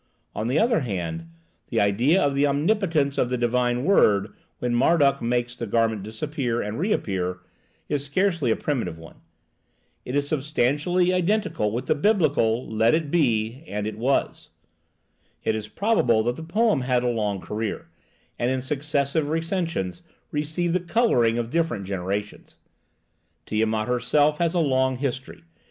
On 0.35 0.47
the 0.47 0.57
other 0.57 0.79
hand, 0.79 1.27
the 1.69 1.79
idea 1.79 2.19
of 2.19 2.33
the 2.33 2.47
omnipotence 2.47 3.19
of 3.19 3.29
the 3.29 3.37
divine 3.37 3.83
word, 3.83 4.33
when 4.57 4.73
Marduk 4.73 5.21
makes 5.21 5.55
the 5.55 5.67
garment 5.67 6.01
disappear 6.01 6.59
and 6.59 6.79
reappear, 6.79 7.41
is 7.87 8.03
scarcely 8.03 8.49
a 8.49 8.55
primitive 8.55 8.97
one. 8.97 9.17
It 10.03 10.15
is 10.15 10.27
substantially 10.27 11.13
identical 11.13 11.71
with 11.71 11.85
the 11.85 11.93
Biblical 11.93 12.67
"Let 12.67 12.95
it 12.95 13.11
be, 13.11 13.63
and 13.67 13.85
it 13.85 13.95
was." 13.95 14.49
It 15.43 15.53
is 15.53 15.67
probable 15.67 16.23
that 16.23 16.35
the 16.35 16.41
poem 16.41 16.81
had 16.81 17.03
a 17.03 17.07
long 17.07 17.39
career, 17.39 17.87
and 18.39 18.49
in 18.49 18.63
successive 18.63 19.25
recensions 19.27 20.01
received 20.31 20.73
the 20.73 20.79
coloring 20.79 21.37
of 21.37 21.51
different 21.51 21.85
generations. 21.85 22.57
Tiamat 23.45 23.87
herself 23.87 24.39
has 24.39 24.55
a 24.55 24.59
long 24.59 24.95
history. 24.95 25.43